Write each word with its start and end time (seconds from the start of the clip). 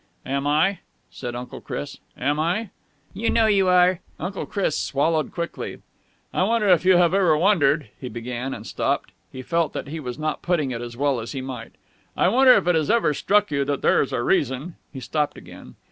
"Am 0.25 0.47
I?" 0.47 0.79
said 1.11 1.35
Uncle 1.35 1.61
Chris. 1.61 1.99
"Am 2.17 2.39
I?" 2.39 2.71
"You 3.13 3.29
know 3.29 3.45
you 3.45 3.67
are!" 3.67 3.99
Uncle 4.19 4.47
Chris 4.47 4.75
swallowed 4.75 5.31
quickly. 5.31 5.77
"I 6.33 6.41
wonder 6.41 6.67
if 6.69 6.83
you 6.83 6.97
have 6.97 7.13
ever 7.13 7.37
wondered," 7.37 7.87
he 7.99 8.09
began, 8.09 8.51
and 8.55 8.65
stopped. 8.65 9.11
He 9.31 9.43
felt 9.43 9.73
that 9.73 9.89
he 9.89 9.99
was 9.99 10.17
not 10.17 10.41
putting 10.41 10.71
it 10.71 10.81
as 10.81 10.97
well 10.97 11.19
as 11.19 11.33
he 11.33 11.41
might. 11.41 11.73
"I 12.17 12.29
wonder 12.29 12.53
if 12.53 12.65
it 12.65 12.73
has 12.73 12.89
ever 12.89 13.13
struck 13.13 13.51
you 13.51 13.63
that 13.65 13.83
there's 13.83 14.11
a 14.11 14.23
reason." 14.23 14.75
He 14.91 14.99
stopped 15.01 15.37
again. 15.37 15.75